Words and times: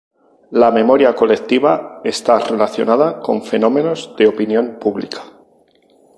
La 0.49 0.71
memoria 0.71 1.13
colectiva 1.13 2.01
está 2.03 2.39
relacionada 2.39 3.19
con 3.19 3.43
fenómenos 3.43 4.15
de 4.17 4.25
opinión 4.27 4.79
pública. 4.79 5.21